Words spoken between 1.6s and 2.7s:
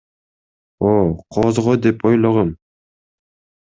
го деп ойлогом.